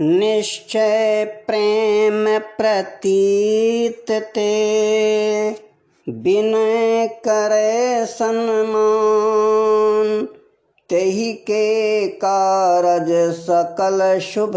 [0.00, 5.56] निश्चय प्रेम प्रतीत ते,
[6.08, 10.28] विनय करे सन्मान,
[10.88, 14.52] तेहि के कारज सकल शुभ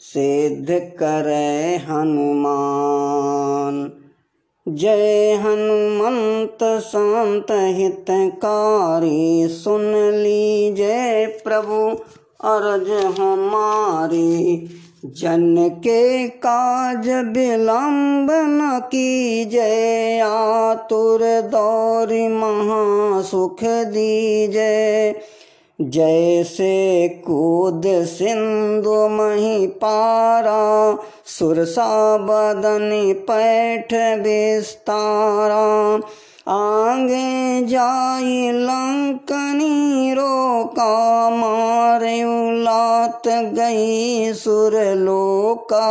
[0.00, 3.97] सिद्ध करे हनुमान।
[4.68, 11.88] जय हनुमंत संत हितकारी, सुन लीजय प्रभु
[12.44, 14.68] अर्ज़ हमारी।
[15.04, 25.14] जन के काज विलंब न की जय आतुर दौरी महासुख दीजय
[25.80, 36.00] जैसे कूद सिंधु मही पारा सुरसा बदन पैठ विस्तारा।
[36.48, 45.86] आगे जाई लंकनी रोका, मारे उलात गई सुरलोका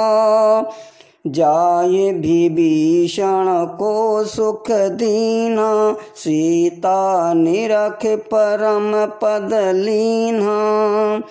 [1.31, 11.21] जाय विभीषण को सुख दीना, सीता निरख परम पद लीना।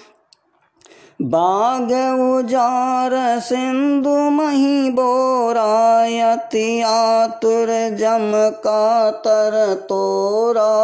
[1.23, 1.89] बाग
[2.21, 8.33] उजार सिंधु मही बोरायति आतुर जम
[8.65, 10.77] का तर तोरा।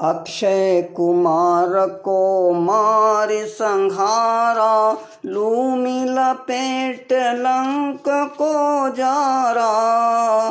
[0.00, 4.96] अक्षय कुमार को मार संहारा
[5.26, 10.50] लूमी लपेट लंक को जारा।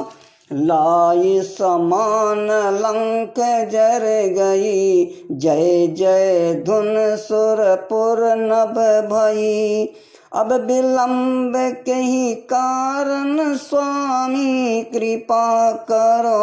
[0.54, 3.34] लाई समान लंक
[3.72, 4.04] जर
[4.38, 8.78] गई, जय जय धुन सुरपुर नभ
[9.14, 9.94] भई।
[10.38, 11.54] अब विलंब
[11.86, 16.38] के ही कारण स्वामी कृपा करो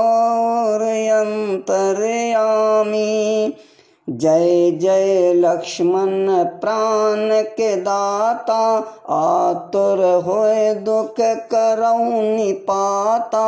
[1.19, 3.05] अंतरयामी
[4.09, 8.77] जय जय लक्ष्मण प्राण के दाता,
[9.09, 13.47] आतुर होए दुख करऊ निपाता।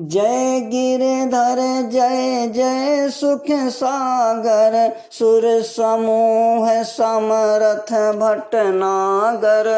[0.00, 9.68] जय गिरधर, जय जय सुख सागर, सुर समूह समरथ भटनागर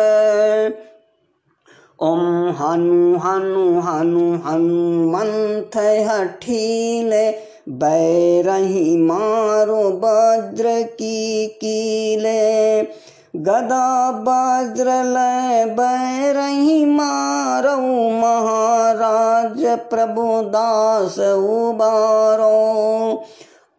[2.02, 5.76] ओम हनु हनु हनु हनुमंथ
[6.08, 12.82] हठीले बैरही मारो वज्र की कीले,
[13.36, 17.76] गदा वज्र लय बैरही मारो,
[18.10, 23.10] महाराज प्रभु दास उबारो।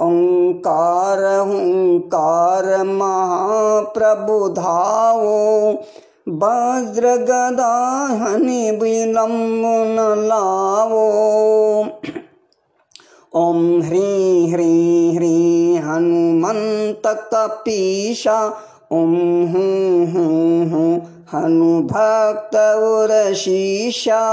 [0.02, 5.72] ओंकार, हुंकार महाप्रभु धावो,
[6.30, 11.32] वज्र गदा हनि विलम्ब न लावो।
[13.36, 18.48] ओम ह्री ह्री ह्री हनुमंत कपीशा
[18.92, 19.14] ओम
[19.48, 24.24] हूँ हूँ हूँ हनु भक्त उर्शीषा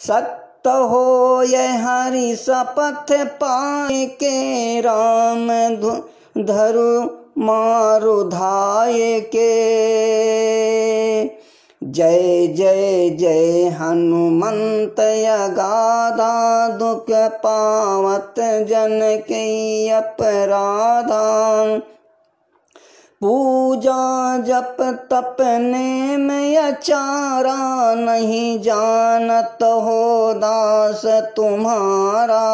[0.00, 5.48] सत्य हो यह हरि सपथ पाए के राम
[6.44, 7.02] धरु
[7.44, 9.52] मारु धाय के।
[11.84, 14.96] जय जय जय हनुमंत
[15.50, 21.78] गाधा दुख पावत जन के अपराधा।
[23.20, 24.76] पूजा जप
[25.10, 26.30] तप नेम
[26.62, 31.02] अचारा नहीं जानत हो दास
[31.36, 32.44] तुम्हारा।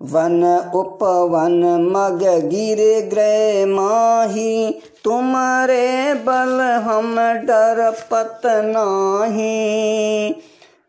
[0.00, 0.42] वन
[0.74, 1.62] उपवन
[1.92, 4.70] मग गिर ग्रह माही,
[5.04, 10.30] तुम्हारे बल हम डर पत नाही।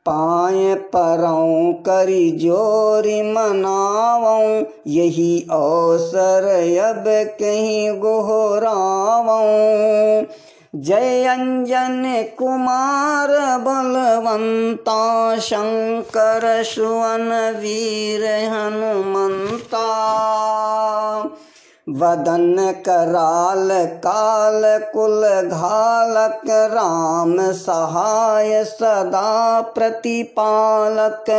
[0.06, 6.45] पाए परऊँ करी जोरी मनावऊँ यही अवसर
[6.79, 7.03] अब
[7.39, 9.47] कहीं गोहरावऊँ
[10.75, 12.03] जय अंजन
[12.38, 19.85] कुमार बलवंता शंकर सुवन वीर हनुमंता।
[21.89, 22.56] वदन
[22.86, 24.62] कराल काल
[24.94, 31.31] कुल घालक राम सहाय सदा प्रतिपालक।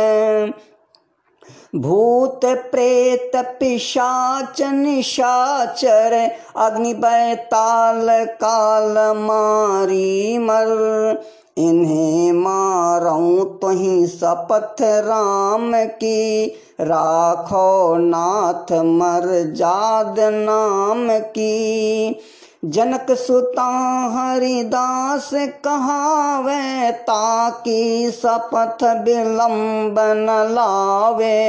[1.75, 11.21] भूत प्रेत पिशाच निशाचर अग्नि बैताल काल मारी मर।
[11.57, 16.47] इन्हें मारूं तुही शपथ राम की,
[16.81, 22.19] राखो नाथ मर जाद नाम की।
[22.65, 23.67] जनक सुता
[24.15, 31.39] हरिदास कहावे, ताकि शपथ विलंब न लावे।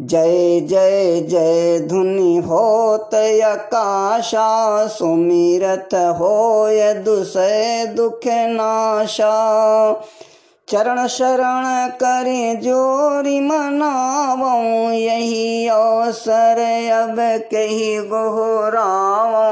[0.00, 3.14] जय जय जय धुनि होत
[3.44, 9.92] आकाशा सुमिरत होय दुसय दुख नाशा।
[10.68, 16.58] चरण शरण करे जोरी मनावो, यही अवसर
[16.92, 17.16] अब
[17.52, 19.44] कही गोहराओ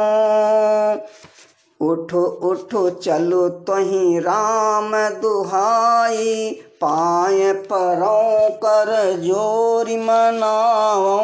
[1.81, 4.91] उठो उठो, चलो तही राम
[5.21, 6.51] दुहाई
[6.81, 8.91] पाए परों कर
[9.21, 11.21] जोरी मनाओ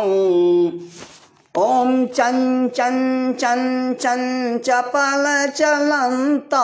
[1.61, 4.21] ओम चं चं चं चं
[4.59, 5.25] चपल
[5.57, 6.63] चलंता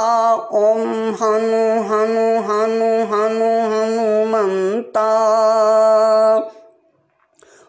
[0.61, 5.09] ओम हनु हनु हनु हनु हनुमंता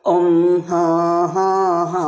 [0.05, 0.37] ओम
[0.69, 0.85] हा
[1.33, 1.49] हा
[1.93, 2.05] हा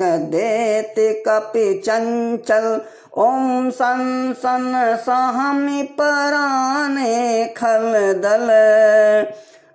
[0.00, 0.94] देत
[1.26, 2.70] कपि चंचल
[3.18, 4.72] ओम सन सन
[5.06, 8.48] सहमि पराने खल दल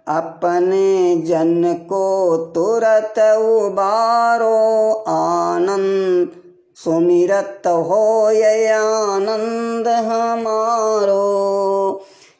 [0.07, 6.30] अपने जन को तुरत उबारो, आनंद
[6.75, 11.25] सुमिरत हो ये आनंद हमारो।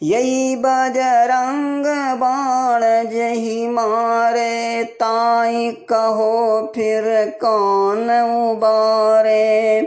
[0.03, 1.85] यही बजरंग
[2.19, 7.03] बाण जही मारे, ताई कहो फिर
[7.41, 8.12] कौन
[8.51, 9.81] उबारे?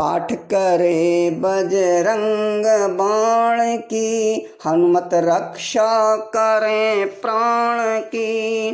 [0.00, 4.36] पाठ करे बजरंग बाण की,
[4.66, 8.70] हनुमत रक्षा करें प्राण की।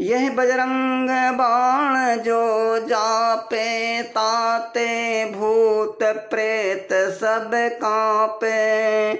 [0.00, 9.14] यह बजरंग बाण जो जापे, ताते, भूत प्रेत सब कांपे।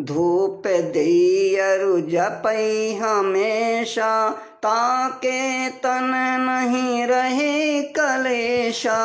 [0.00, 8.96] धूप दियरु जपई हमेशा, ताके तन नहीं रहे कलेशा।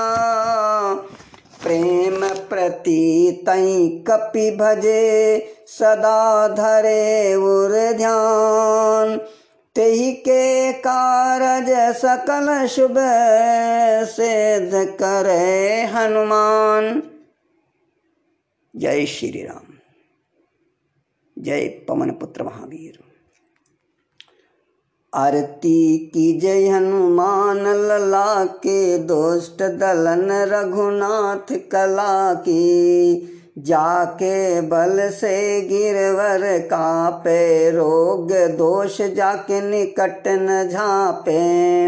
[1.64, 9.18] प्रेम प्रति तई कपि भजे, सदा धरे उर ध्यान।
[9.76, 12.96] तेहि के कारज सकल शुभ
[14.06, 17.04] सिद्ध करे हनुमान।
[18.76, 19.74] जय श्री राम।
[21.40, 23.11] जय पवन पुत्र महावीर।
[25.14, 36.60] आरती की जय हनुमान लला के दोष्ट दलन रघुनाथ कला की जाके बल से गिरवर
[36.60, 41.88] कापे, रोग दोष जाके निकट न झापे।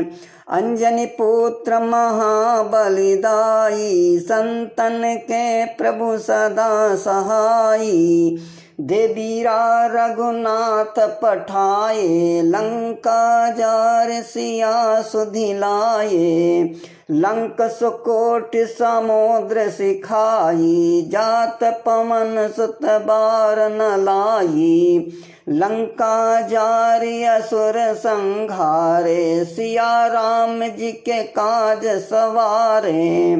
[0.49, 8.37] अंजनी पुत्र महाबलिदाई संतन के प्रभु सदा सहाई
[8.79, 16.71] देवीरा रघुनाथ पठाए, लंका जार सिया सुधिलाए
[17.11, 25.11] लंक सुकोट समुद्र सिखाई, जात पवन सुत बार न लाई।
[25.49, 33.35] लंका जारी असुर संघारे, सिया राम जी के काज सवारे।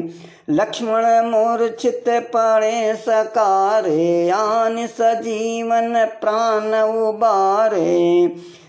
[0.50, 8.26] लक्ष्मण मूर्छित पड़े सकारे, आन सजीवन प्राण उबारे।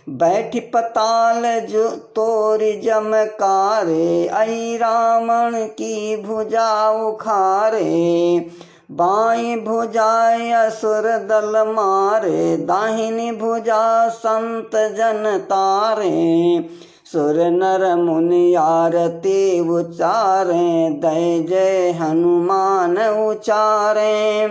[0.09, 8.45] बैठ पताल जो तोर जमकारे, आई रावण की भुजा उखारे।
[8.91, 16.59] बाई भुजाए असुर दल मारे, दाहिनी भुजा संत जन तारे।
[17.15, 24.47] सुर नर मुनि आरती उचारे दय जय हनुमान उचारे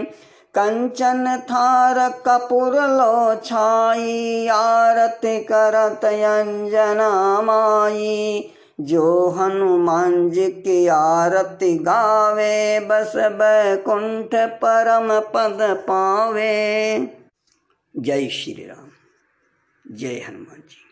[0.55, 12.81] कंचन थार कपूर लो छाई, आरती करत अंजना माई। जो हनुमान जी की आरती गावे,
[12.81, 16.97] बस बैकुंठ परम पद पावे।
[17.97, 18.89] जय श्री राम।
[19.97, 20.84] जय हनुमान जी।